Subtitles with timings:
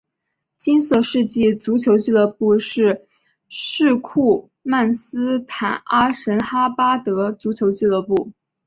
[0.57, 3.05] 金色世纪足球俱乐部是
[3.59, 8.31] 土库曼斯坦阿什哈巴德足球俱乐部。